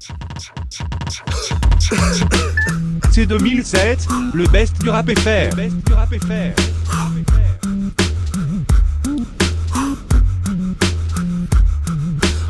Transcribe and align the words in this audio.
C'est 3.10 3.26
2007, 3.26 4.06
le 4.32 4.46
best 4.46 4.80
du 4.80 4.88
rap 4.88 5.10
FR. 5.10 5.54
Best 5.54 5.76
du 5.84 5.92
rap 5.92 6.08
FR. 6.08 6.54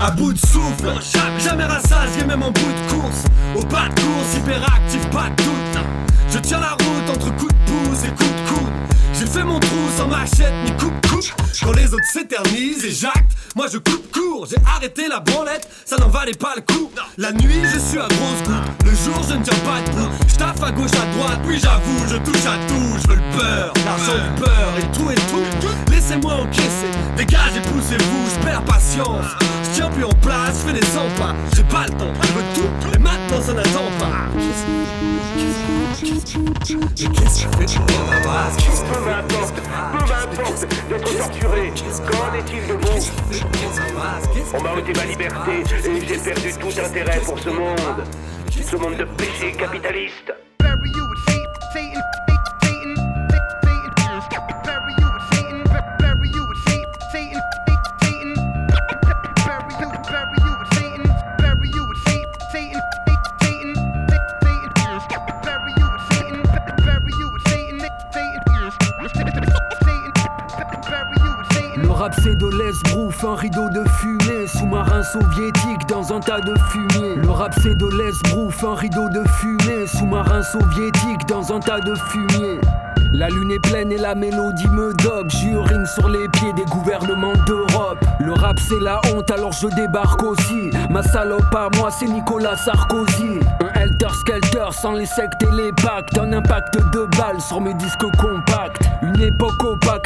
À 0.00 0.12
bout 0.12 0.32
de 0.32 0.38
souffle, 0.38 0.92
jamais, 1.38 1.64
rassasié, 1.64 2.24
même 2.24 2.42
en 2.42 2.52
bout 2.52 2.60
de 2.60 2.92
course. 2.92 3.24
Au 3.56 3.64
pas 3.66 3.88
de 3.88 3.94
course, 4.00 4.36
hyperactif, 4.36 5.10
pas 5.10 5.30
de 5.30 5.36
doute. 5.42 5.80
Je 6.32 6.38
tiens 6.38 6.60
la 6.60 6.70
route 6.70 7.10
entre 7.10 7.34
coups 7.36 7.52
de 7.52 7.58
pouce 7.66 8.04
et 8.04 8.10
coups 8.10 8.30
de. 8.30 8.39
J'ai 9.20 9.26
fait 9.26 9.44
mon 9.44 9.60
trou 9.60 9.76
sans 9.98 10.08
machette 10.08 10.54
ni 10.64 10.70
coupe 10.78 11.06
coupe. 11.06 11.26
Quand 11.62 11.72
les 11.72 11.92
autres 11.92 12.10
s'éternisent 12.10 12.82
et 12.86 12.90
jactent, 12.90 13.36
moi 13.54 13.66
je 13.70 13.76
coupe 13.76 14.10
court. 14.10 14.46
J'ai 14.48 14.56
arrêté 14.66 15.08
la 15.08 15.20
branlette, 15.20 15.68
ça 15.84 15.98
n'en 15.98 16.08
valait 16.08 16.32
pas 16.32 16.54
le 16.56 16.62
coup. 16.62 16.90
La 17.18 17.30
nuit, 17.30 17.60
je 17.70 17.78
suis 17.78 17.98
à 17.98 18.08
grosse. 18.08 18.56
Le 18.82 18.90
jour, 18.92 19.22
je 19.28 19.34
ne 19.34 19.44
tiens 19.44 19.58
pas 19.58 19.82
debout. 19.82 20.08
Je 20.26 20.36
taffe 20.36 20.62
à 20.62 20.70
gauche, 20.70 20.92
à 20.92 21.14
droite, 21.14 21.38
puis 21.46 21.60
j'avoue, 21.60 22.02
je 22.08 22.16
touche 22.16 22.46
à 22.46 22.56
tout. 22.66 22.96
Je 23.02 23.08
veux 23.08 23.16
le 23.16 23.36
peur, 23.38 23.74
l'argent 23.84 24.36
peur 24.38 24.72
et 24.78 24.96
tout 24.96 25.10
et 25.10 25.14
tout. 25.14 25.92
Laissez-moi 25.92 26.32
encaisser, 26.32 26.90
dégagez, 27.18 27.60
poussez-vous, 27.60 28.30
je 28.34 28.46
perds 28.46 28.64
patience. 28.64 29.26
Je 29.64 29.68
tiens 29.74 29.90
plus 29.90 30.04
en 30.04 30.14
place, 30.22 30.62
fais 30.66 30.72
des 30.72 30.86
100 30.86 31.00
pas. 31.18 31.34
J'ai 31.54 31.64
pas 31.64 31.84
le 31.84 31.90
temps, 31.90 32.14
je 32.22 32.32
veux 32.32 32.44
tout, 32.54 32.89
maintenant 33.40 33.42
ça 33.42 33.52
n'attend 33.54 33.90
pas. 33.98 34.28
Peu 38.86 39.00
m'importe, 39.04 39.54
peu 39.54 40.04
m'importe 40.08 40.66
d'être 40.88 41.16
torturé. 41.16 41.72
Qu'en 42.10 42.34
est-il 42.34 42.66
de 42.66 42.74
vous 42.74 42.98
On 44.54 44.62
m'a 44.62 44.72
ôté 44.72 44.92
ma 44.94 45.04
liberté 45.04 45.50
et 45.60 46.04
j'ai 46.06 46.18
perdu 46.18 46.52
tout 46.58 46.80
intérêt 46.80 47.20
pour 47.20 47.38
ce 47.38 47.50
monde. 47.50 48.04
Ce 48.50 48.76
monde 48.76 48.96
de 48.96 49.04
péché 49.04 49.52
capitaliste. 49.52 50.32
Un 73.24 73.34
rideau 73.34 73.68
de 73.68 73.84
fumée 74.00 74.46
Sous-marin 74.46 75.02
soviétique 75.02 75.86
dans 75.88 76.12
un 76.12 76.20
tas 76.20 76.40
de 76.40 76.54
fumier 76.70 77.16
Le 77.16 77.30
rap 77.30 77.52
c'est 77.62 77.74
de 77.74 77.86
l'esbrouf, 77.86 78.64
un 78.64 78.74
rideau 78.74 79.08
de 79.08 79.22
fumée 79.28 79.86
Sous-marin 79.86 80.42
soviétique 80.42 81.26
dans 81.28 81.52
un 81.52 81.60
tas 81.60 81.80
de 81.80 81.94
fumier 81.94 82.60
la 83.12 83.28
lune 83.28 83.50
est 83.50 83.58
pleine 83.58 83.90
et 83.90 83.98
la 83.98 84.14
mélodie 84.14 84.68
me 84.68 84.94
dope 84.94 85.30
J'urine 85.30 85.84
sur 85.84 86.08
les 86.08 86.28
pieds 86.28 86.52
des 86.52 86.64
gouvernements 86.66 87.32
d'Europe. 87.44 87.98
Le 88.20 88.32
rap 88.32 88.60
c'est 88.60 88.78
la 88.80 89.00
honte 89.12 89.28
alors 89.32 89.50
je 89.50 89.66
débarque 89.66 90.22
aussi. 90.22 90.70
Ma 90.88 91.02
salope 91.02 91.52
à 91.52 91.68
moi 91.76 91.90
c'est 91.90 92.06
Nicolas 92.06 92.56
Sarkozy. 92.56 93.40
Un 93.60 93.80
helter 93.80 94.14
skelter 94.14 94.66
sans 94.70 94.92
les 94.92 95.06
sectes 95.06 95.42
et 95.42 95.56
les 95.56 95.72
pactes 95.72 96.16
Un 96.18 96.32
impact 96.32 96.76
de 96.92 97.06
balles 97.18 97.40
sur 97.40 97.60
mes 97.60 97.74
disques 97.74 98.06
compacts 98.16 98.78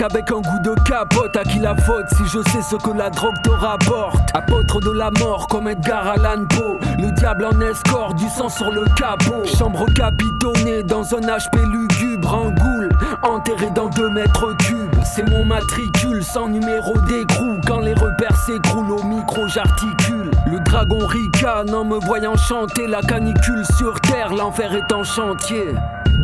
avec 0.05 0.31
un 0.31 0.41
goût 0.41 0.59
de 0.63 0.75
capote. 0.89 1.37
À 1.37 1.43
qui 1.43 1.59
la 1.59 1.75
faute 1.75 2.07
si 2.17 2.25
je 2.27 2.43
sais 2.51 2.63
ce 2.63 2.77
que 2.77 2.91
la 2.97 3.11
drogue 3.11 3.41
te 3.43 3.51
rapporte? 3.51 4.17
Apôtre 4.35 4.81
de 4.81 4.91
la 4.91 5.11
mort 5.19 5.47
comme 5.49 5.69
Edgar 5.69 6.07
Allan 6.07 6.45
Poe. 6.47 6.79
Le 6.99 7.11
diable 7.13 7.47
en 7.47 7.61
escorte 7.61 8.17
du 8.17 8.29
sang 8.29 8.49
sur 8.49 8.71
le 8.71 8.85
capot. 8.97 9.45
Chambre 9.59 9.87
capitonnée 9.95 10.83
dans 10.83 11.15
un 11.15 11.21
HP 11.21 11.57
lugubre. 11.71 12.35
Un 12.35 12.51
goule 12.51 12.91
enterré 13.23 13.71
dans 13.75 13.89
deux 13.89 14.11
mètres 14.11 14.55
cubes. 14.59 14.95
C'est 15.05 15.29
mon 15.29 15.45
matricule 15.45 16.23
sans 16.23 16.49
numéro 16.49 16.99
d'écrou. 17.09 17.59
Quand 17.67 17.81
les 17.81 17.95
repères 17.95 18.37
s'écroulent 18.37 18.93
au 18.93 19.03
micro 19.05 19.49
j'articule 19.49 20.24
Le 20.47 20.61
dragon 20.61 21.07
ricane 21.07 21.75
en 21.75 21.85
me 21.85 21.99
voyant 21.99 22.37
chanter 22.37 22.87
La 22.87 23.01
canicule 23.01 23.65
sur 23.79 24.01
terre, 24.01 24.35
l'enfer 24.35 24.75
est 24.75 24.93
en 24.93 25.03
chantier. 25.03 25.75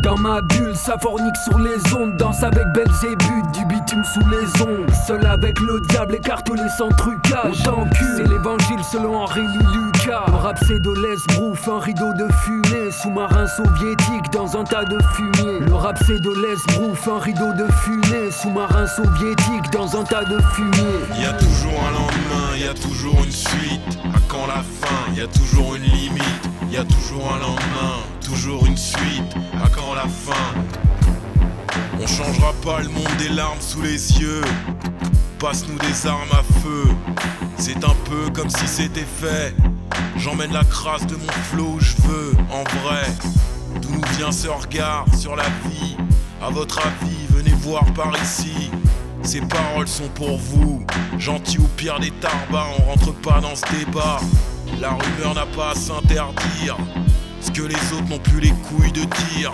Dans 0.03 0.17
ma 0.17 0.41
bulle, 0.41 0.75
ça 0.75 0.97
fornique 0.97 1.35
sur 1.37 1.59
les 1.59 1.93
ondes 1.93 2.17
Danse 2.17 2.43
avec 2.43 2.65
Belzébuth, 2.73 3.51
du 3.53 3.65
bitume 3.65 4.03
sous 4.03 4.27
les 4.29 4.61
ondes 4.61 4.89
Seul 5.07 5.25
avec 5.25 5.59
le 5.59 5.79
diable, 5.81 6.15
écartelé 6.15 6.63
sans 6.77 6.89
trucage 6.89 7.69
c'est 8.15 8.27
l'évangile 8.27 8.83
selon 8.91 9.15
Henri 9.15 9.41
Le 10.11 10.35
rap 10.35 10.59
c'est 10.67 10.81
de 10.81 10.91
l'esbrouf, 10.91 11.69
un 11.69 11.79
rideau 11.79 12.11
de 12.13 12.27
fumée 12.43 12.91
Sous-marin 12.91 13.47
soviétique 13.47 14.29
dans 14.33 14.57
un 14.57 14.65
tas 14.65 14.83
de 14.83 14.97
fumier 15.15 15.59
Le 15.61 15.73
rap 15.73 15.97
c'est 16.05 16.19
de 16.19 16.31
l'esbrouf, 16.31 17.07
un 17.07 17.19
rideau 17.19 17.53
de 17.53 17.65
fumée 17.71 18.29
Sous-marin 18.29 18.87
soviétique 18.87 19.71
dans 19.71 19.95
un 19.95 20.03
tas 20.03 20.25
de 20.25 20.37
fumier 20.53 20.99
Y 21.17 21.23
a 21.23 21.31
toujours 21.31 21.81
un 21.87 21.91
lendemain, 21.93 22.57
y 22.57 22.67
a 22.67 22.73
toujours 22.73 23.23
une 23.23 23.31
suite. 23.31 23.99
À 24.13 24.19
quand 24.27 24.47
la 24.47 24.61
fin, 24.61 25.15
y 25.15 25.21
a 25.21 25.27
toujours 25.27 25.75
une 25.75 25.83
limite. 25.83 26.49
Y 26.69 26.75
a 26.75 26.83
toujours 26.83 27.33
un 27.33 27.39
lendemain, 27.39 27.95
toujours 28.19 28.65
une 28.65 28.75
suite. 28.75 29.33
À 29.63 29.69
quand 29.69 29.93
la 29.93 30.09
fin? 30.09 30.51
On 32.01 32.07
changera 32.07 32.51
pas 32.65 32.81
le 32.81 32.89
monde 32.89 33.15
des 33.17 33.29
larmes 33.29 33.61
sous 33.61 33.81
les 33.81 34.19
yeux. 34.19 34.41
Passe-nous 35.39 35.77
des 35.77 36.05
armes 36.05 36.33
à 36.33 36.43
feu. 36.59 36.89
C'est 37.57 37.77
un 37.77 37.95
peu 38.09 38.29
comme 38.33 38.49
si 38.49 38.67
c'était 38.67 39.07
fait. 39.21 39.55
J'emmène 40.17 40.53
la 40.53 40.63
crasse 40.63 41.05
de 41.07 41.15
mon 41.15 41.31
flow 41.51 41.77
je 41.79 41.95
veux, 42.07 42.33
en 42.51 42.63
vrai. 42.79 43.05
D'où 43.81 43.89
nous 43.91 44.17
vient 44.17 44.31
ce 44.31 44.47
regard 44.47 45.05
sur 45.17 45.35
la 45.35 45.45
vie? 45.65 45.97
À 46.41 46.49
votre 46.49 46.79
avis, 46.79 47.27
venez 47.29 47.55
voir 47.61 47.83
par 47.93 48.11
ici. 48.21 48.71
Ces 49.23 49.41
paroles 49.41 49.87
sont 49.87 50.09
pour 50.09 50.37
vous. 50.37 50.85
Gentil 51.17 51.59
ou 51.59 51.67
pire 51.77 51.99
des 51.99 52.11
tarbas, 52.11 52.67
on 52.79 52.83
rentre 52.83 53.13
pas 53.13 53.39
dans 53.39 53.55
ce 53.55 53.65
débat. 53.71 54.19
La 54.79 54.89
rumeur 54.89 55.35
n'a 55.35 55.45
pas 55.45 55.71
à 55.71 55.75
s'interdire. 55.75 56.77
Ce 57.39 57.51
que 57.51 57.61
les 57.61 57.93
autres 57.93 58.09
n'ont 58.09 58.19
plus 58.19 58.39
les 58.39 58.51
couilles 58.51 58.91
de 58.91 59.03
dire. 59.29 59.51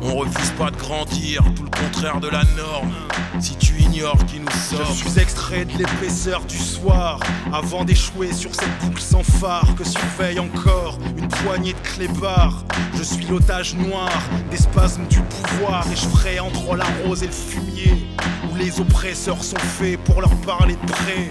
On 0.00 0.14
refuse 0.16 0.50
pas 0.52 0.70
de 0.70 0.76
grandir, 0.76 1.42
tout 1.56 1.64
le 1.64 1.70
contraire 1.70 2.20
de 2.20 2.28
la 2.28 2.42
norme. 2.56 2.92
Si 3.40 3.56
tu 3.56 3.80
ignores 3.80 4.24
qui 4.26 4.40
nous 4.40 4.46
Je 4.70 4.76
sommes. 4.76 4.94
suis 4.94 5.20
extrait 5.20 5.64
de 5.64 5.76
l'épaisseur 5.78 6.44
du 6.44 6.56
soir 6.58 7.20
Avant 7.52 7.84
d'échouer 7.84 8.32
sur 8.32 8.52
cette 8.52 8.76
boucle 8.80 9.00
sans 9.00 9.22
phare 9.22 9.74
Que 9.76 9.84
surveille 9.84 10.40
encore 10.40 10.98
une 11.16 11.28
poignée 11.28 11.72
de 11.72 11.88
clébards 11.88 12.64
Je 12.96 13.02
suis 13.04 13.24
l'otage 13.26 13.74
noir 13.76 14.08
des 14.50 14.56
spasmes 14.56 15.06
du 15.06 15.20
pouvoir 15.20 15.86
Et 15.92 15.94
je 15.94 16.08
ferai 16.08 16.40
entre 16.40 16.74
la 16.74 16.86
rose 17.04 17.22
et 17.22 17.26
le 17.26 17.32
fumier 17.32 18.08
Où 18.50 18.56
les 18.56 18.80
oppresseurs 18.80 19.44
sont 19.44 19.56
faits 19.56 20.02
pour 20.02 20.20
leur 20.20 20.34
parler 20.40 20.74
de 20.74 20.90
près 20.90 21.30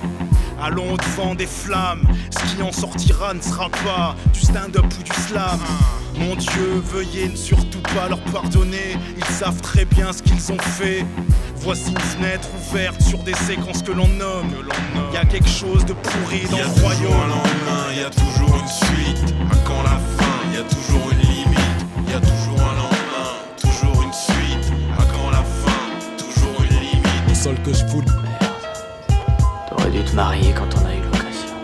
Allons 0.61 0.93
au-devant 0.93 1.35
des 1.35 1.45
flammes 1.47 2.03
Ce 2.31 2.55
qui 2.55 2.61
en 2.61 2.71
sortira 2.71 3.33
ne 3.33 3.41
sera 3.41 3.69
pas 3.69 4.15
du 4.33 4.39
stand-up 4.39 4.85
ou 4.99 5.03
du 5.03 5.11
slam 5.27 5.59
Mon 6.17 6.35
Dieu, 6.35 6.81
veuillez 6.83 7.29
ne 7.29 7.35
surtout 7.35 7.81
pas 7.95 8.09
leur 8.09 8.19
pardonner 8.21 8.97
Ils 9.17 9.25
savent 9.35 9.61
très 9.61 9.85
bien 9.85 10.11
ce 10.11 10.21
qu'ils 10.23 10.51
ont 10.51 10.57
fait 10.57 11.05
Voici 11.57 11.91
une 11.91 11.99
fenêtre 11.99 12.47
ouverte 12.55 13.01
sur 13.01 13.19
des 13.23 13.33
séquences 13.33 13.81
que 13.81 13.91
l'on 13.91 14.07
nomme. 14.07 14.47
Il 15.11 15.15
y 15.15 15.17
a 15.17 15.25
quelque 15.25 15.49
chose 15.49 15.83
de 15.85 15.93
pourri 15.93 16.43
dans 16.49 16.57
Y 16.57 16.61
a 16.61 16.63
le 16.63 16.69
toujours 16.69 16.85
un 16.85 16.93
royaume. 16.93 17.29
lendemain, 17.29 17.93
y 17.93 18.03
a 18.05 18.09
toujours 18.09 18.55
une 18.61 18.67
suite. 18.67 19.33
À 19.51 19.55
quand 19.65 19.83
la 19.83 19.99
fin, 20.17 20.53
y 20.53 20.57
a 20.57 20.63
toujours 20.63 21.11
une 21.11 21.19
limite. 21.19 21.85
Y 22.07 22.13
a 22.13 22.19
toujours 22.21 22.61
un 22.61 22.75
lendemain, 22.75 23.31
toujours 23.59 24.03
une 24.03 24.13
suite. 24.13 24.71
À 24.97 25.03
quand 25.03 25.29
la 25.31 25.43
fin, 25.43 26.17
toujours 26.17 26.61
une 26.63 26.79
limite. 26.79 27.27
Le 27.27 27.35
sol 27.35 27.55
que 27.65 27.73
je 27.73 27.85
foule, 27.87 28.05
marier 30.17 30.51
quand 30.51 30.67
on 30.81 30.85
a 30.87 30.93
eu 30.95 31.01
l'occasion. 31.03 31.55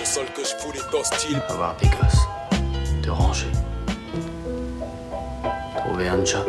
le 0.00 0.04
sol 0.04 0.26
que 0.34 0.42
je 0.42 0.52
foule 0.58 0.74
est 0.74 0.92
hostile. 0.92 1.40
Avoir 1.48 1.76
des 1.76 1.86
gosses. 1.86 2.26
Te 3.04 3.10
ranger. 3.10 3.52
Trouver 5.76 6.08
un 6.08 6.24
job. 6.24 6.40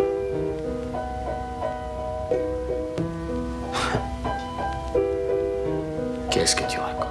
Qu'est-ce 6.31 6.55
que 6.55 6.63
tu 6.67 6.79
racontes? 6.79 7.05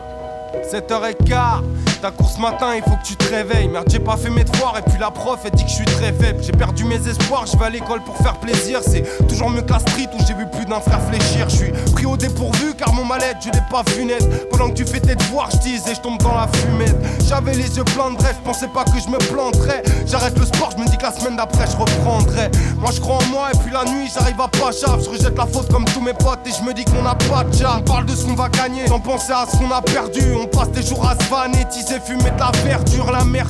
7h15, 0.72 1.62
ta 2.00 2.10
course 2.10 2.38
matin, 2.38 2.74
il 2.76 2.82
faut 2.82 2.96
que 2.96 3.06
tu 3.06 3.16
te 3.16 3.28
réveilles. 3.28 3.68
Merde, 3.68 3.86
j'ai 3.90 3.98
pas 3.98 4.16
fait 4.16 4.30
mes 4.30 4.44
devoirs 4.44 4.76
et 4.78 4.82
puis 4.82 4.98
la 4.98 5.10
prof, 5.10 5.40
elle 5.44 5.50
dit 5.52 5.64
que 5.64 5.70
je 5.70 5.74
suis 5.74 5.84
très 5.84 6.12
faible. 6.12 6.42
J'ai 6.42 6.52
perdu 6.52 6.84
mes 6.84 6.96
espoirs, 7.08 7.46
je 7.46 7.56
vais 7.56 7.64
à 7.64 7.70
l'école 7.70 8.02
pour 8.04 8.16
faire 8.18 8.36
plaisir. 8.38 8.80
C'est 8.86 9.02
toujours 9.26 9.50
mieux 9.50 9.62
que 9.62 9.72
la 9.72 9.80
street 9.80 10.08
où 10.14 10.24
j'ai 10.26 10.34
vu 10.34 10.46
plus 10.50 10.64
d'un 10.64 10.80
frère 10.80 11.00
fléchir. 11.02 11.48
Je 11.48 11.56
suis 11.56 11.72
pris 11.92 12.06
au 12.06 12.16
dépourvu 12.16 12.74
car 12.76 12.92
mon 12.92 13.04
mallette, 13.04 13.38
je 13.40 13.50
l'ai 13.50 13.64
pas 13.70 13.82
vu. 13.92 14.06
Pendant 14.50 14.68
que 14.68 14.74
tu 14.74 14.84
fais 14.84 15.00
tes 15.00 15.14
devoirs, 15.14 15.48
je 15.50 15.68
et 15.68 15.94
je 15.94 16.00
tombe 16.00 16.18
dans 16.22 16.34
la 16.34 16.48
fumette. 16.48 16.96
J'avais 17.28 17.54
les 17.54 17.76
yeux 17.76 17.84
pleins 17.84 18.10
de 18.10 18.22
rêves, 18.22 18.36
je 18.38 18.44
pensais 18.44 18.68
pas 18.68 18.84
que 18.84 18.98
je 18.98 19.08
me 19.08 19.18
planterais. 19.32 19.82
J'arrête 20.06 20.38
le 20.38 20.46
sport, 20.46 20.70
je 20.76 20.82
me 20.82 20.86
dis 20.86 20.96
que 20.96 21.02
la 21.02 21.12
semaine 21.12 21.36
d'après, 21.36 21.66
je 21.66 21.76
reprendrai. 21.76 22.50
Moi, 22.78 22.90
je 22.94 23.00
crois 23.00 23.16
en 23.16 23.26
moi 23.26 23.48
et 23.52 23.58
puis 23.58 23.72
la 23.72 23.84
nuit, 23.84 24.10
j'arrive 24.12 24.40
à 24.40 24.48
pas 24.48 24.70
chave. 24.72 25.02
Je 25.04 25.10
rejette 25.10 25.36
la 25.36 25.46
faute 25.46 25.70
comme 25.72 25.84
tous 25.86 26.00
mes 26.00 26.14
potes 26.14 26.40
et 26.46 26.50
je 26.52 26.62
me 26.62 26.72
dis 26.72 26.84
qu'on 26.84 27.04
a 27.04 27.14
pas 27.14 27.44
de. 27.44 27.56
On 27.64 27.82
parle 27.82 28.06
de 28.06 28.14
ce 28.14 28.24
qu'on 28.24 28.34
va 28.34 28.48
gagner 28.48 28.86
sans 28.86 29.00
penser 29.00 29.32
à 29.32 29.46
ce 29.50 29.56
qu'on 29.56 29.70
a 29.70 29.80
perdu. 29.80 30.20
On 30.40 30.46
passe 30.46 30.70
des 30.70 30.82
jours 30.82 31.06
à 31.08 31.14
se 31.14 31.28
vanner, 31.30 31.64
teaser, 31.86 32.00
fumer 32.00 32.30
de 32.30 32.38
la 32.38 32.50
verdure. 32.64 33.10
La 33.10 33.24
mer 33.24 33.46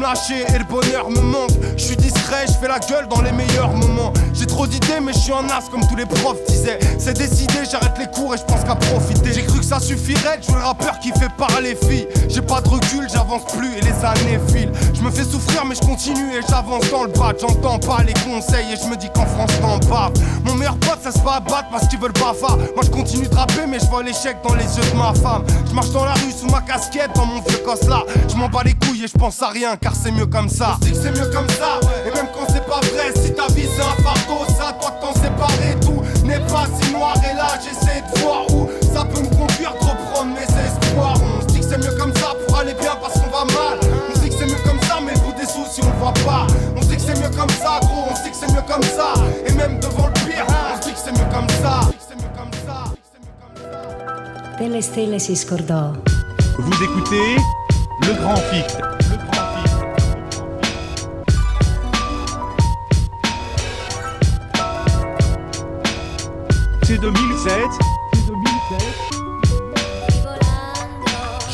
lâché 0.00 0.44
et 0.54 0.58
le 0.58 0.64
bonheur 0.64 1.10
me 1.10 1.20
manque. 1.20 1.50
Je 1.76 1.82
suis 1.82 1.96
discret, 1.96 2.46
je 2.46 2.52
fais 2.52 2.68
la 2.68 2.78
gueule 2.78 3.08
dans 3.08 3.20
les 3.20 3.32
meilleurs 3.32 3.72
moments. 3.72 4.12
J'ai 4.32 4.46
trop 4.46 4.66
d'idées, 4.66 5.00
mais 5.02 5.12
je 5.12 5.18
suis 5.18 5.32
un 5.32 5.48
as 5.50 5.68
comme 5.70 5.86
tous 5.86 5.96
les 5.96 6.06
profs 6.06 6.44
disaient. 6.46 6.78
C'est 6.98 7.16
décidé, 7.16 7.54
j'arrête 7.70 7.98
les 7.98 8.06
cours 8.06 8.34
et 8.34 8.38
je 8.38 8.44
pense 8.44 8.64
qu'à 8.64 8.74
profiter. 8.74 9.32
J'ai 9.32 9.44
cru 9.44 9.58
que 9.58 9.64
ça 9.64 9.80
suffirait 9.80 10.40
jouer 10.42 10.56
le 10.56 10.64
rappeur 10.64 10.98
qui 11.00 11.10
fait 11.10 11.30
parler 11.36 11.76
filles. 11.76 12.08
J'ai 12.28 12.42
pas 12.42 12.60
de 12.60 12.68
recul, 12.68 13.08
j'avance 13.12 13.44
plus 13.52 13.76
et 13.76 13.80
les 13.80 14.04
années 14.04 14.40
filent. 14.48 14.72
Je 14.94 15.02
me 15.02 15.10
fais 15.10 15.24
souffrir, 15.24 15.64
mais 15.64 15.74
je 15.74 15.80
continue 15.80 16.34
et 16.34 16.40
j'avance 16.48 16.90
dans 16.90 17.04
le 17.04 17.12
bas. 17.12 17.32
J'entends 17.38 17.78
pas 17.78 18.02
les 18.06 18.14
conseils 18.14 18.72
et 18.72 18.76
je 18.76 18.88
me 18.88 18.96
dis 18.96 19.08
qu'en 19.14 19.26
France 19.26 19.50
t'en 19.60 19.78
bave. 19.88 20.12
Mon 20.44 20.54
meilleur 20.54 20.76
pote, 20.76 21.00
ça 21.02 21.12
se 21.12 21.18
fait 21.18 21.28
abattre 21.28 21.68
parce 21.70 21.88
qu'ils 21.88 21.98
veulent 21.98 22.12
bafa. 22.12 22.56
Moi 22.74 22.82
je 22.82 22.90
continue 22.90 23.28
de 23.28 23.34
rapper, 23.34 23.66
mais 23.68 23.78
je 23.78 23.86
vois 23.86 24.02
l'échec 24.02 24.36
dans 24.46 24.54
les 24.54 24.64
yeux 24.64 24.92
de 24.92 24.96
ma 24.96 25.14
femme. 25.14 25.44
Je 25.68 25.74
marche 25.74 25.90
dans 25.90 26.04
la 26.04 26.14
rue 26.14 26.32
sous 26.32 26.48
ma 26.48 26.60
casquette, 26.60 27.10
dans 27.14 27.26
mon 27.26 27.37
vieux 27.40 27.58
cos 27.58 27.88
là. 27.88 28.04
Je 28.28 28.36
m'en 28.36 28.48
bats 28.48 28.62
les 28.64 28.74
couilles 28.74 29.04
et 29.04 29.08
je 29.08 29.18
pense 29.18 29.42
à 29.42 29.48
rien 29.48 29.76
car 29.76 29.94
c'est 29.94 30.10
mieux 30.10 30.26
comme 30.26 30.48
ça. 30.48 30.76
On 30.80 30.84
dit 30.84 30.92
que 30.92 30.98
c'est 30.98 31.10
mieux 31.10 31.30
comme 31.30 31.48
ça, 31.50 31.80
et 32.06 32.14
même 32.14 32.28
quand 32.34 32.46
c'est 32.52 32.64
pas 32.66 32.80
vrai, 32.80 33.12
si 33.14 33.32
ta 33.34 33.46
vie 33.48 33.68
c'est 33.74 33.82
un 33.82 34.02
fardeau, 34.02 34.42
à 34.60 34.72
toi 34.72 34.90
t'en 35.00 35.14
séparer. 35.14 35.76
Tout 35.80 36.02
n'est 36.26 36.40
pas 36.40 36.66
si 36.80 36.92
noir 36.92 37.14
et 37.24 37.36
là 37.36 37.48
j'essaie 37.62 38.02
de 38.02 38.20
voir 38.20 38.42
où 38.50 38.68
ça 38.92 39.04
peut 39.04 39.20
me 39.20 39.28
conduire 39.28 39.72
de 39.72 39.84
reprendre 39.84 40.34
mes 40.34 40.42
espoirs. 40.42 41.16
On 41.38 41.42
se 41.42 41.46
dit 41.46 41.60
que 41.60 41.66
c'est 41.66 41.78
mieux 41.78 41.96
comme 41.98 42.14
ça 42.16 42.34
pour 42.46 42.58
aller 42.58 42.74
bien 42.74 42.96
parce 43.00 43.14
qu'on 43.14 43.30
va 43.30 43.44
mal. 43.44 43.78
On 44.10 44.14
se 44.14 44.20
dit 44.20 44.28
que 44.28 44.34
c'est 44.38 44.46
mieux 44.46 44.62
comme 44.64 44.80
ça, 44.82 44.98
mais 45.04 45.14
bout 45.14 45.34
des 45.38 45.46
soucis 45.46 45.80
on 45.82 45.86
le 45.86 45.98
voit 45.98 46.14
pas. 46.26 46.46
On 46.76 46.82
se 46.82 46.88
dit 46.88 46.96
que 46.96 47.02
c'est 47.02 47.20
mieux 47.20 47.36
comme 47.36 47.50
ça, 47.50 47.80
gros, 47.82 48.04
on 48.10 48.16
se 48.16 48.22
dit 48.22 48.30
que 48.30 48.36
c'est 48.36 48.52
mieux 48.52 48.64
comme 48.66 48.82
ça. 48.82 49.14
Et 49.46 49.52
même 49.52 49.78
devant 49.80 50.06
le 50.06 50.12
pire, 50.12 50.46
on 50.48 50.82
se 50.82 50.88
dit 50.88 50.94
que 50.94 51.00
c'est 51.04 51.12
mieux 51.12 51.30
comme 51.32 51.48
ça. 51.62 51.80
Ça. 52.66 52.84
Stelle 54.80 55.20
si 55.20 55.36
scordò. 55.36 56.17
Vous 56.70 56.84
écoutez 56.84 57.36
Le 58.02 58.12
Grand 58.20 58.34
2007. 58.34 58.66
C'est 66.82 66.98
2007. 66.98 67.97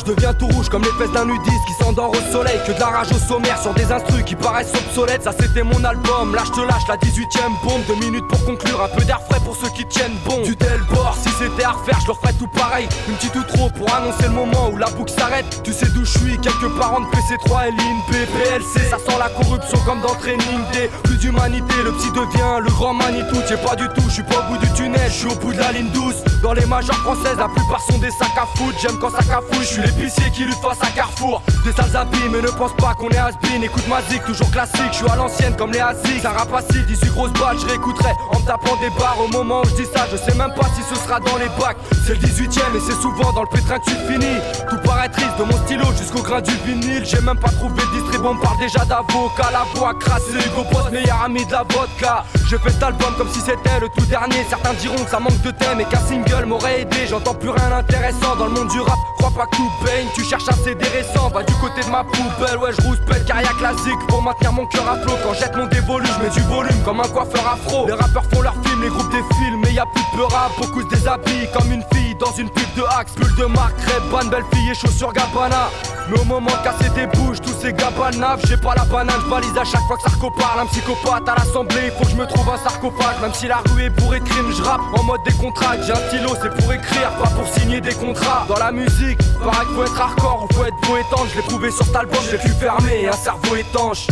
Je 0.07 0.13
deviens 0.13 0.35
tout 0.35 0.47
rouge 0.49 0.69
comme 0.69 0.83
les 0.83 0.93
fesses 0.99 1.13
d'un 1.13 1.25
nudiste 1.25 1.65
qui 1.67 1.83
s'endort 1.83 2.11
au 2.11 2.33
soleil. 2.33 2.59
Que 2.67 2.73
de 2.73 2.81
la 2.81 2.89
rage 2.89 3.11
au 3.11 3.19
sommaire 3.19 3.59
sur 3.61 3.73
des 3.73 3.91
instrus 3.91 4.23
qui 4.25 4.35
paraissent 4.35 4.73
obsolètes. 4.75 5.23
Ça 5.23 5.33
c'était 5.33 5.63
mon 5.63 5.83
album, 5.83 6.35
là 6.35 6.43
je 6.45 6.53
te 6.53 6.61
lâche 6.61 6.87
la 6.89 6.97
18ème 6.97 7.55
bombe. 7.63 7.81
Deux 7.87 7.97
minutes 7.97 8.29
pour 8.29 8.45
conclure, 8.45 8.83
un 8.83 8.89
peu 8.89 9.03
d'air 9.05 9.21
frais 9.31 9.41
pour 9.41 9.57
ceux 9.57 9.71
qui 9.71 9.87
tiennent 9.87 10.17
bon. 10.27 10.43
Du 10.43 10.55
bord, 10.93 11.17
si 11.19 11.31
c'était 11.39 11.65
à 11.65 11.73
refaire 11.73 11.99
je 12.03 12.09
leur 12.09 12.19
ferais 12.21 12.35
tout 12.35 12.49
pareil. 12.49 12.87
Une 13.09 13.15
petite 13.15 13.35
ou 13.35 13.43
trop 13.45 13.71
pour 13.71 13.95
annoncer 13.95 14.25
le 14.25 14.35
moment 14.35 14.69
où 14.71 14.77
la 14.77 14.91
boucle 14.91 15.13
s'arrête. 15.13 15.63
Tu 15.63 15.73
sais 15.73 15.87
d'où 15.95 16.05
je 16.05 16.19
suis, 16.19 16.39
quelques 16.39 16.69
parents 16.79 17.01
de 17.01 17.07
PC3 17.07 17.69
et 17.69 17.71
l'INP 17.71 18.11
PLC 18.11 18.91
Ça 18.91 18.99
sent 18.99 19.19
la 19.19 19.31
corruption 19.31 19.79
comme 19.87 20.03
dans 20.03 20.15
Training 20.17 20.61
Plus 21.05 21.17
d'humanité, 21.17 21.75
le 21.83 21.93
petit 21.93 22.11
devient 22.11 22.61
le 22.61 22.71
grand 22.71 22.93
Manitou. 22.93 23.37
T'y 23.47 23.55
es 23.55 23.57
pas 23.57 23.75
du 23.75 23.89
tout, 23.89 24.05
je 24.09 24.15
suis 24.15 24.23
pas 24.23 24.45
au 24.47 24.53
bout 24.53 24.59
du 24.59 24.71
tunnel, 24.75 25.09
je 25.09 25.15
suis 25.15 25.27
au 25.29 25.35
bout 25.37 25.55
de 25.55 25.59
la 25.59 25.73
ligne 25.73 25.91
douce 25.93 26.23
Dans 26.45 26.53
les 26.53 26.67
majeures 26.67 26.97
françaises, 26.97 27.39
la 27.39 27.49
plupart 27.49 27.81
sont 27.81 27.97
des 27.97 28.11
sacs 28.11 28.37
à 28.37 28.45
foutre. 28.55 28.79
J'aime 28.79 28.99
quand 28.99 29.09
ça 29.09 29.25
cafouille, 29.25 29.65
je 29.65 29.81
suis 29.81 29.81
l'épicier 29.81 30.31
qui 30.31 30.45
lutte 30.45 30.61
face 30.61 30.77
à 30.83 30.91
Carrefour. 30.95 31.41
Des 31.65 31.73
sales 31.73 31.97
habits 31.97 32.29
mais 32.31 32.43
ne 32.43 32.49
pense 32.49 32.75
pas 32.77 32.93
qu'on 32.93 33.09
est 33.09 33.17
has 33.17 33.33
Écoute 33.63 33.89
ma 33.89 34.03
zik, 34.11 34.23
toujours 34.27 34.51
classique, 34.51 34.93
je 34.93 34.97
suis 34.99 35.09
à 35.09 35.17
l'ancienne 35.17 35.57
comme 35.57 35.73
les 35.73 35.81
Asics 35.81 36.21
Ça 36.21 36.33
rap 36.33 36.53
acide, 36.53 36.85
18 36.85 37.11
grosses 37.13 37.33
balles, 37.33 37.57
je 37.59 37.65
réécouterai 37.65 38.11
En 38.31 38.41
me 38.41 38.45
tapant 38.45 38.77
des 38.77 38.91
barres. 38.91 39.17
Au 39.25 39.29
moment 39.29 39.63
où 39.63 39.69
je 39.71 39.85
dis 39.85 39.89
ça 39.91 40.07
Je 40.13 40.19
sais 40.19 40.37
même 40.37 40.53
pas 40.55 40.67
si 40.77 40.83
ce 40.83 40.95
sera 41.03 41.19
dans 41.19 41.39
les 41.39 41.49
bacs. 41.59 41.79
C'est 42.07 42.21
le 42.21 42.29
18ème 42.29 42.77
et 42.77 42.81
c'est 42.81 43.01
souvent 43.01 43.33
dans 43.33 43.45
le 43.45 43.49
pétrin 43.49 43.79
que 43.79 43.87
tu 43.87 43.97
finis. 44.07 44.37
Tout 44.69 44.77
paraît 44.85 45.09
triste 45.09 45.39
de 45.39 45.45
mon 45.45 45.57
stylo 45.65 45.87
jusqu'au 45.97 46.21
grain 46.21 46.43
du 46.43 46.53
vinyle. 46.67 47.07
J'ai 47.07 47.23
même 47.23 47.39
pas 47.39 47.49
trouvé 47.49 47.81
de 47.81 48.03
distrib, 48.03 48.23
on 48.23 48.37
parle 48.37 48.59
déjà 48.59 48.85
d'avocat 48.85 49.49
La 49.51 49.65
voix 49.75 49.95
crassée, 49.95 50.37
Hugo 50.47 50.65
Boss, 50.71 50.91
meilleur 50.93 51.23
ami 51.25 51.47
de 51.47 51.53
la 51.53 51.63
vodka 51.63 52.23
Je 52.55 52.59
fais 52.61 52.71
cet 52.71 52.85
album 52.85 53.13
comme 53.19 53.29
si 53.31 53.41
c'était 53.41 53.81
le 53.81 53.89
tout 53.89 54.07
dernier. 54.07 54.47
Certains 54.49 54.75
diront 54.75 55.03
que 55.03 55.11
ça 55.11 55.19
manque 55.19 55.41
de 55.43 55.51
thème 55.51 55.81
et 55.81 55.85
qu'un 55.87 55.99
single 55.99 56.47
m'aurait 56.47 56.83
aidé. 56.83 56.99
J'entends 57.11 57.35
plus 57.35 57.51
rien 57.51 57.69
d'intéressant 57.69 58.37
dans 58.39 58.47
le 58.47 58.53
monde 58.53 58.69
du 58.69 58.81
rap. 58.81 58.95
Crois 59.19 59.33
pas 59.33 59.47
que 59.47 59.85
baigne, 59.85 60.07
tu 60.15 60.23
cherches 60.23 60.49
un 60.49 60.55
CD 60.63 60.85
récent. 60.87 61.31
Va 61.31 61.43
du 61.43 61.53
côté 61.55 61.81
de 61.85 61.91
ma 61.91 62.05
poubelle, 62.05 62.59
ouais 62.59 62.71
je 62.79 62.87
rouspète 62.87 63.27
carrière 63.27 63.57
classique. 63.57 63.99
Pour 64.07 64.23
maintenir 64.23 64.53
mon 64.53 64.67
cœur 64.67 64.89
à 64.89 64.97
flot 64.99 65.17
Quand 65.25 65.35
jette 65.35 65.57
mon 65.57 65.67
dévolu, 65.67 66.07
je 66.07 66.23
mets 66.23 66.31
du 66.31 66.43
volume 66.43 66.81
comme 66.85 67.01
un 67.01 67.09
coiffeur 67.09 67.45
afro. 67.45 67.87
Les 67.89 67.95
rappeurs 67.95 68.25
font 68.33 68.43
leurs 68.43 68.63
films, 68.65 68.83
les 68.83 68.89
groupes 68.89 69.11
défilent 69.11 69.59
Mais 69.65 69.73
y 69.73 69.81
a 69.81 69.87
plus 69.87 70.03
de 70.13 70.17
peur 70.17 70.31
rap, 70.31 70.53
beaucoup 70.57 70.83
se 70.83 70.95
déshabillent 70.95 71.51
Comme 71.53 71.73
une 71.73 71.83
fille 71.93 72.04
dans 72.19 72.33
une 72.33 72.51
pub 72.51 72.75
de 72.77 72.83
Axe 72.99 73.13
Pull 73.13 73.35
de 73.37 73.45
marque, 73.47 73.79
Ray-Ban, 73.81 74.29
belle 74.29 74.45
fille 74.53 74.71
et 74.71 74.75
chaussures 74.75 75.13
Gabbana. 75.13 75.71
Mais 76.09 76.19
au 76.21 76.25
moment 76.25 76.51
de 76.51 76.63
casser 76.63 76.91
des 76.91 77.07
bouches, 77.07 77.41
tous 77.41 77.55
ces 77.61 77.73
gabanaves 77.73 78.41
J'ai 78.47 78.57
pas 78.57 78.75
la 78.75 78.85
banane, 78.85 79.23
balise 79.31 79.57
à 79.57 79.65
chaque 79.65 79.81
fois 79.87 79.97
que 79.97 80.03
Sarko 80.03 80.31
parle. 80.33 80.61
Un 80.61 80.67
psychopathe 80.67 81.29
à 81.29 81.35
l'assemblée, 81.37 81.87
il 81.87 81.91
faut 81.93 82.05
que 82.05 82.11
je 82.11 82.17
me 82.17 82.27
trouve 82.27 82.49
un 82.51 82.59
sarcophage. 82.59 83.21
Même 83.23 83.33
si 83.33 83.49
la 83.49 83.63
rue 83.71 83.85
est 83.85 83.91
bourrée 83.91 84.21
de 84.21 84.25
crimes, 84.25 84.53
je 84.53 84.63
rappe 84.63 84.83
en 84.93 85.03
mode 85.03 85.21
décontracte 85.25 85.85
J'ai 85.87 85.93
un 85.93 86.09
stylo, 86.09 86.31
c'est 86.43 86.55
pour 86.55 86.73
écrire, 86.73 87.11
pas 87.23 87.31
pour 87.31 87.49
signer 87.49 87.81
des 87.81 87.95
contrats. 87.95 88.45
Dans 88.49 88.59
la 88.59 88.71
musique, 88.71 89.19
pareil 89.43 89.67
qu'il 89.67 89.77
faut 89.77 89.85
être 89.85 90.01
hardcore 90.01 90.47
ou 90.49 90.55
faut 90.55 90.65
être 90.65 90.81
beau 90.87 90.97
étanche 90.97 91.29
Je 91.33 91.37
l'ai 91.37 91.47
prouvé 91.47 91.71
sur 91.71 91.85
cet 91.87 91.97
album, 91.97 92.21
j'ai 92.31 92.39
pu 92.39 92.49
fermer 92.49 93.09
un 93.09 93.13
cerveau 93.13 93.57
étanche 93.57 94.07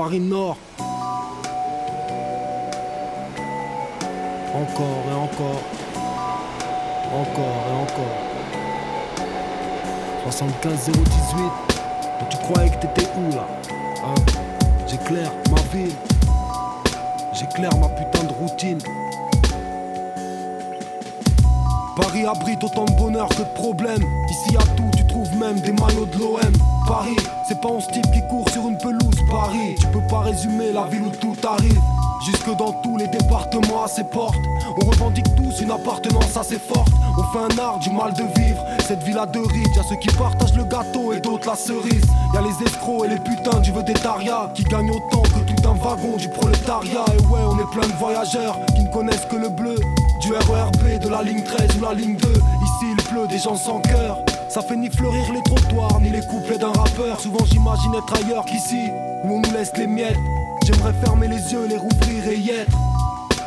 Paris 0.00 0.18
Nord. 0.18 0.56
Encore 4.54 5.02
et 5.10 5.14
encore. 5.14 5.62
Encore 7.12 7.60
et 7.68 7.76
encore. 7.82 8.16
75 10.24 10.86
018. 10.86 10.94
Mais 12.18 12.28
tu 12.30 12.36
croyais 12.38 12.70
que 12.70 12.76
t'étais 12.76 13.10
où 13.18 13.36
là 13.36 13.46
Hein? 14.06 14.14
J'éclaire 14.86 15.32
ma 15.50 15.60
ville. 15.76 15.94
J'éclaire 17.34 17.76
ma 17.76 17.88
putain 17.90 18.24
de 18.24 18.32
routine. 18.32 18.78
Paris 21.94 22.24
abrite 22.24 22.64
autant 22.64 22.86
de 22.86 22.92
bonheur 22.92 23.28
que 23.28 23.42
de 23.42 23.54
problèmes. 23.54 24.06
Ici 24.30 24.56
à 24.56 24.62
tout, 24.76 24.90
tu 24.96 24.99
trouves 24.99 24.99
des 25.56 25.72
maillots 25.72 26.06
de 26.06 26.18
l'OM. 26.18 26.52
Paris, 26.86 27.16
c'est 27.48 27.60
pas 27.60 27.68
un 27.68 27.78
type 27.78 28.10
qui 28.12 28.20
court 28.28 28.48
sur 28.50 28.68
une 28.68 28.78
pelouse. 28.78 29.18
Paris, 29.30 29.74
tu 29.80 29.86
peux 29.88 30.06
pas 30.08 30.20
résumer 30.20 30.72
la 30.72 30.84
ville 30.84 31.02
où 31.02 31.10
tout 31.10 31.36
arrive. 31.46 31.80
Jusque 32.24 32.54
dans 32.56 32.72
tous 32.82 32.98
les 32.98 33.08
départements 33.08 33.84
à 33.84 33.88
ses 33.88 34.04
portes. 34.04 34.36
On 34.80 34.84
revendique 34.84 35.34
tous 35.36 35.62
une 35.62 35.70
appartenance 35.70 36.36
assez 36.36 36.58
forte. 36.58 36.92
On 37.18 37.22
fait 37.32 37.54
un 37.54 37.58
art 37.58 37.78
du 37.78 37.90
mal 37.90 38.12
de 38.12 38.24
vivre. 38.40 38.62
Cette 38.86 39.02
ville 39.02 39.18
a 39.18 39.26
deux 39.26 39.42
rides. 39.42 39.74
Y'a 39.74 39.82
ceux 39.88 39.96
qui 39.96 40.08
partagent 40.08 40.54
le 40.54 40.64
gâteau 40.64 41.12
et 41.12 41.20
d'autres 41.20 41.48
la 41.48 41.56
cerise. 41.56 42.04
Y'a 42.34 42.42
les 42.42 42.66
escrocs 42.66 43.06
et 43.06 43.08
les 43.08 43.18
putains 43.18 43.60
du 43.60 43.72
vedettariat 43.72 44.52
qui 44.54 44.64
gagnent 44.64 44.90
autant 44.90 45.22
que 45.22 45.40
tout 45.50 45.68
un 45.68 45.74
wagon 45.74 46.16
du 46.16 46.28
prolétariat. 46.28 47.04
Et 47.16 47.22
ouais, 47.32 47.40
on 47.48 47.58
est 47.58 47.70
plein 47.72 47.88
de 47.88 47.98
voyageurs 47.98 48.58
qui 48.76 48.82
ne 48.82 48.92
connaissent 48.92 49.26
que 49.30 49.36
le 49.36 49.48
bleu. 49.48 49.76
Du 50.20 50.32
RERB, 50.32 51.00
de 51.02 51.08
la 51.08 51.22
ligne 51.22 51.42
13 51.42 51.78
ou 51.78 51.84
la 51.84 51.94
ligne 51.94 52.16
2. 52.16 52.28
Ici 52.28 52.86
il 52.90 53.02
pleut 53.04 53.26
des 53.26 53.38
gens 53.38 53.56
sans 53.56 53.80
cœur. 53.80 54.18
Ça 54.50 54.62
fait 54.62 54.74
ni 54.74 54.90
fleurir 54.90 55.32
les 55.32 55.42
trottoirs, 55.42 56.00
ni 56.00 56.10
les 56.10 56.22
couplets 56.22 56.58
d'un 56.58 56.72
rappeur. 56.72 57.20
Souvent 57.20 57.44
j'imagine 57.44 57.94
être 57.94 58.12
ailleurs 58.14 58.44
qu'ici, 58.44 58.90
où 59.22 59.34
on 59.34 59.38
nous 59.38 59.52
laisse 59.52 59.70
les 59.76 59.86
miettes. 59.86 60.18
J'aimerais 60.64 60.92
fermer 61.04 61.28
les 61.28 61.52
yeux, 61.52 61.66
les 61.68 61.76
rouvrir 61.76 62.26
et 62.28 62.36
y 62.36 62.50
être. 62.50 62.76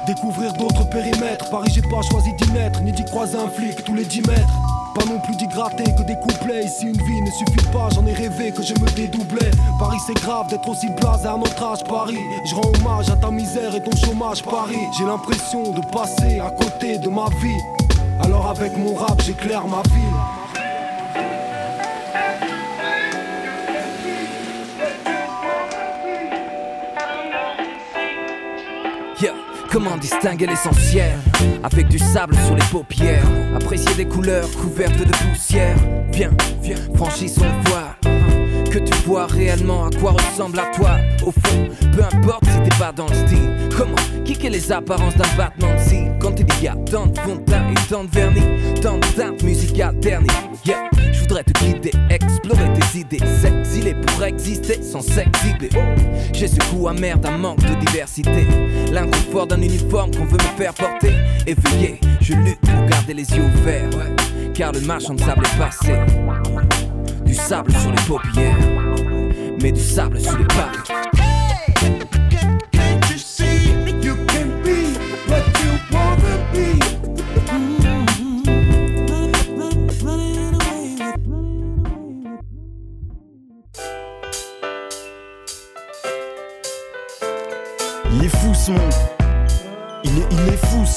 Découvrir 0.08 0.54
d'autres 0.54 0.88
périmètres. 0.90 1.50
Paris, 1.50 1.70
j'ai 1.76 1.82
pas 1.82 2.02
choisi 2.10 2.32
d'y 2.36 2.50
naître, 2.54 2.82
ni 2.82 2.94
d'y 2.94 3.04
croiser 3.04 3.38
un 3.38 3.50
flic 3.50 3.84
tous 3.84 3.94
les 3.94 4.06
10 4.06 4.22
mètres. 4.28 4.54
Pas 4.96 5.04
non 5.04 5.20
plus 5.20 5.36
d'y 5.36 5.48
gratter 5.48 5.84
que 5.84 6.04
des 6.04 6.16
couplets. 6.22 6.64
Ici, 6.64 6.86
une 6.86 6.94
vie 6.94 7.22
ne 7.22 7.32
suffit 7.32 7.68
pas, 7.74 7.90
j'en 7.94 8.06
ai 8.06 8.14
rêvé 8.14 8.54
que 8.54 8.64
je 8.64 8.74
me 8.74 8.90
dédoublais. 8.96 9.52
Paris, 9.80 10.00
c'est 10.08 10.14
grave 10.14 10.48
d'être 10.48 10.70
aussi 10.70 10.88
blasé 10.90 11.28
à 11.28 11.36
notre 11.36 11.62
âge, 11.64 11.84
Paris. 11.84 12.24
Je 12.46 12.56
rends 12.56 12.72
hommage 12.80 13.10
à 13.10 13.18
ta 13.18 13.30
misère 13.30 13.76
et 13.76 13.84
ton 13.84 13.96
chômage, 13.98 14.42
Paris. 14.42 14.80
J'ai 14.98 15.06
l'impression 15.06 15.74
de 15.74 15.82
passer 15.82 16.40
à 16.40 16.50
côté 16.50 16.98
de 16.98 17.10
ma 17.10 17.26
vie. 17.42 17.60
Alors, 18.24 18.48
avec 18.48 18.78
mon 18.78 18.96
rap, 18.96 19.22
j'éclaire 19.22 19.68
ma 19.68 19.82
ville. 19.94 20.43
Comment 29.74 29.98
distinguer 29.98 30.46
l'essentiel 30.46 31.18
Avec 31.64 31.88
du 31.88 31.98
sable 31.98 32.36
sur 32.46 32.54
les 32.56 32.64
paupières. 32.72 33.26
Apprécier 33.56 33.96
des 33.96 34.06
couleurs 34.06 34.48
couvertes 34.52 35.00
de 35.00 35.12
poussière. 35.12 35.76
Viens, 36.12 36.30
viens, 36.62 36.78
franchissons 36.96 37.42
le 37.42 37.70
voie 37.70 37.96
que 38.74 38.80
tu 38.80 38.94
vois 39.06 39.28
réellement 39.28 39.86
à 39.86 39.90
quoi 40.00 40.12
ressemble 40.12 40.60
à 40.60 40.66
toi 40.76 40.98
Au 41.24 41.32
fond, 41.32 41.70
peu 41.96 42.04
importe 42.04 42.46
si 42.46 42.70
t'es 42.70 42.78
pas 42.78 42.92
dans 42.92 43.08
le 43.08 43.14
style. 43.14 43.70
Comment 43.76 43.96
kicker 44.26 44.50
les 44.50 44.72
apparences 44.72 45.16
d'un 45.16 45.26
de 45.26 45.80
cils? 45.80 46.12
Quand 46.20 46.32
t'es 46.32 46.44
des 46.44 46.62
gars, 46.62 46.76
tant 46.90 47.06
de 47.06 47.18
fond 47.20 47.40
et 47.48 47.90
tant 47.90 48.04
de 48.04 48.10
vernis 48.10 48.74
Tant 48.82 48.98
de 48.98 49.44
musicales 49.44 50.00
ternies. 50.00 50.28
Yeah, 50.66 50.90
voudrais 51.24 51.44
te 51.44 51.54
guider, 51.64 51.92
explorer 52.10 52.70
tes 52.74 53.00
idées, 53.00 53.20
s'exiler 53.42 53.96
pour 53.96 54.24
exister 54.24 54.82
sans 54.82 55.02
s'exhiber. 55.02 55.70
J'ai 56.34 56.48
ce 56.48 56.60
goût 56.72 56.88
amer 56.88 57.18
d'un 57.18 57.38
manque 57.38 57.62
de 57.62 57.76
diversité, 57.86 58.48
l'inconfort 58.92 59.48
d'un 59.48 59.62
uniforme 59.62 60.12
qu'on 60.12 60.26
veut 60.26 60.38
me 60.38 60.58
faire 60.58 60.74
porter. 60.74 61.14
Éveillé, 61.48 62.00
je 62.22 62.34
lutte 62.34 62.60
pour 62.62 62.86
garder 62.86 63.14
les 63.14 63.30
yeux 63.32 63.44
ouverts, 63.44 63.90
car 64.54 64.72
le 64.72 64.82
marchand 64.82 65.14
de 65.14 65.22
sable 65.22 65.46
est 65.46 65.58
passé. 65.58 65.94
Du 67.26 67.34
sable 67.34 67.72
sur 67.72 67.92
les 67.92 68.04
paupières, 68.08 68.58
mais 69.62 69.72
du 69.72 69.82
sable 69.82 70.20
sur 70.20 70.38
les 70.38 70.46
pas. 70.46 71.03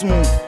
Est. 0.05 0.47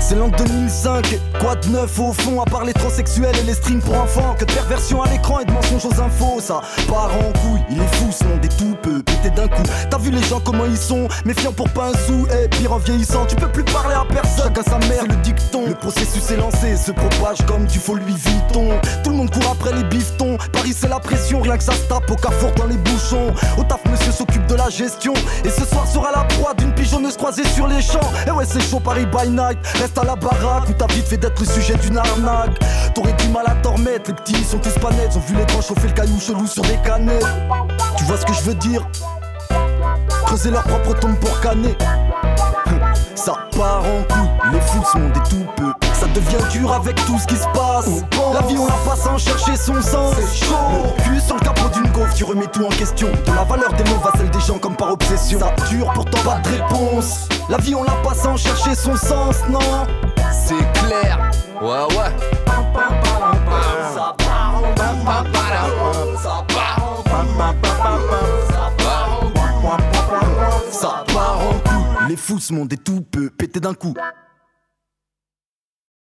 C'est 0.00 0.14
l'an 0.14 0.28
2005, 0.28 1.18
quoi 1.40 1.56
de 1.56 1.68
neuf 1.68 1.98
au 1.98 2.12
fond, 2.12 2.40
à 2.40 2.44
part 2.44 2.64
les 2.64 2.72
transsexuels 2.72 3.36
et 3.36 3.42
les 3.42 3.54
streams 3.54 3.80
pour 3.80 3.94
enfants. 3.94 4.36
Que 4.38 4.44
de 4.44 4.52
perversion 4.52 5.02
à 5.02 5.10
l'écran 5.10 5.40
et 5.40 5.44
de 5.44 5.50
mensonges 5.50 5.86
aux 5.86 6.00
infos, 6.00 6.40
ça 6.40 6.60
part 6.86 7.10
en 7.12 7.32
couille. 7.40 7.62
Il 7.70 7.82
est 7.82 7.94
fou 7.94 8.12
ce 8.12 8.22
monde 8.22 8.44
et 8.44 8.48
tout 8.48 8.76
peut 8.82 9.02
péter 9.02 9.30
d'un 9.30 9.48
coup 9.48 9.64
les 10.10 10.22
gens 10.22 10.40
comment 10.40 10.64
ils 10.64 10.76
sont, 10.76 11.08
méfiants 11.24 11.52
pour 11.52 11.68
pas 11.70 11.88
un 11.88 11.98
sou 12.06 12.26
Et 12.42 12.48
pire 12.48 12.72
en 12.72 12.78
vieillissant, 12.78 13.26
tu 13.26 13.36
peux 13.36 13.48
plus 13.48 13.64
parler 13.64 13.94
à 13.94 14.04
personne. 14.04 14.52
Chacun 14.54 14.62
sa 14.62 14.78
mère, 14.88 15.04
le 15.06 15.16
dicton. 15.16 15.66
Le 15.66 15.74
processus 15.74 16.30
est 16.30 16.36
lancé, 16.36 16.76
se 16.76 16.92
propage 16.92 17.38
comme 17.46 17.66
du 17.66 17.78
faux 17.78 17.94
Louis 17.94 18.14
Vuitton. 18.14 18.78
Tout 19.02 19.10
le 19.10 19.16
monde 19.16 19.30
court 19.30 19.50
après 19.52 19.72
les 19.72 19.84
biftons 19.84 20.36
Paris 20.52 20.74
c'est 20.76 20.88
la 20.88 21.00
pression, 21.00 21.40
rien 21.40 21.56
que 21.56 21.64
ça 21.64 21.72
se 21.72 21.82
tape 21.88 22.10
au 22.10 22.16
carrefour 22.16 22.52
dans 22.52 22.66
les 22.66 22.76
bouchons. 22.76 23.32
Au 23.58 23.64
taf 23.64 23.84
monsieur 23.90 24.12
s'occupe 24.12 24.46
de 24.46 24.54
la 24.54 24.68
gestion. 24.68 25.14
Et 25.44 25.50
ce 25.50 25.64
soir 25.64 25.86
sera 25.86 26.10
la 26.10 26.24
proie 26.24 26.54
d'une 26.54 26.72
pigeonneuse 26.72 27.16
croisée 27.16 27.44
sur 27.44 27.66
les 27.66 27.80
champs. 27.80 28.00
Et 28.26 28.30
ouais 28.30 28.44
c'est 28.46 28.60
chaud 28.60 28.80
Paris 28.80 29.06
by 29.06 29.28
night, 29.28 29.58
reste 29.80 29.98
à 29.98 30.04
la 30.04 30.16
baraque 30.16 30.68
où 30.68 30.72
t'as 30.72 30.86
vite 30.86 31.06
fait 31.06 31.16
d'être 31.16 31.38
le 31.40 31.46
sujet 31.46 31.74
d'une 31.76 31.98
arnaque. 31.98 32.58
T'aurais 32.94 33.14
du 33.14 33.28
mal 33.28 33.44
à 33.46 33.54
t'en 33.62 33.74
remettre, 33.74 34.10
les 34.10 34.14
petits 34.14 34.44
sont 34.44 34.58
tous 34.58 34.78
pas 34.78 34.90
nets, 34.90 35.16
ont 35.16 35.20
vu 35.20 35.36
les 35.36 35.44
grands 35.44 35.60
chauffer 35.60 35.88
le 35.88 35.94
caillou 35.94 36.18
chelou 36.20 36.46
sur 36.46 36.62
des 36.62 36.78
canettes. 36.84 37.26
Tu 37.96 38.04
vois 38.04 38.16
ce 38.16 38.26
que 38.26 38.32
je 38.32 38.42
veux 38.42 38.54
dire? 38.54 38.86
Creuser 40.26 40.50
leur 40.50 40.62
propre 40.64 40.94
tombe 40.98 41.16
pour 41.16 41.40
canner. 41.40 41.76
Ça 43.14 43.32
part 43.56 43.82
en 43.82 44.02
couille, 44.12 44.52
les 44.52 44.60
fous 44.60 44.84
ce 44.92 44.98
monde 44.98 45.12
est 45.16 45.30
tout 45.30 45.46
peu. 45.56 45.72
Ça 45.92 46.06
devient 46.08 46.44
dur 46.50 46.72
avec 46.72 46.96
tout 47.06 47.18
ce 47.18 47.26
qui 47.26 47.36
se 47.36 47.46
passe. 47.54 47.88
La 48.34 48.42
vie 48.42 48.56
on 48.58 48.66
la 48.66 48.72
passe 48.84 49.02
sans 49.02 49.18
chercher 49.18 49.56
son 49.56 49.80
sens. 49.80 50.14
C'est 50.16 50.46
chaud. 50.46 50.54
Le 50.98 51.02
cul 51.02 51.20
sur 51.20 51.36
le 51.36 51.40
capot 51.40 51.68
d'une 51.72 51.90
gaufre, 51.92 52.14
tu 52.14 52.24
remets 52.24 52.46
tout 52.46 52.64
en 52.64 52.68
question. 52.68 53.08
De 53.08 53.32
la 53.32 53.44
valeur 53.44 53.72
des 53.72 53.84
mots 53.84 54.00
va 54.02 54.12
celle 54.16 54.30
des 54.30 54.40
gens 54.40 54.58
comme 54.58 54.76
par 54.76 54.92
obsession. 54.92 55.38
Ça 55.38 55.54
dure 55.70 55.92
pourtant 55.92 56.18
pas 56.24 56.38
de 56.40 56.48
réponse. 56.56 57.28
La 57.48 57.58
vie 57.58 57.74
on 57.74 57.84
la 57.84 57.92
passe 58.02 58.22
sans 58.22 58.36
chercher 58.36 58.74
son 58.74 58.96
sens, 58.96 59.36
non? 59.48 59.58
C'est 60.32 60.72
clair, 60.80 61.30
ouais 61.62 61.96
ouais. 61.96 62.12
Ça 62.46 64.14
part 64.18 64.54
en 64.56 64.76
Ça 64.76 66.44
part 66.48 66.78
en 66.78 67.52
couille. 67.54 67.75
Les 72.08 72.16
fous 72.16 72.38
ce 72.38 72.52
monde 72.52 72.72
est 72.72 72.82
tout 72.82 73.00
peut 73.02 73.30
péter 73.30 73.60
d'un 73.60 73.74
coup. 73.74 73.94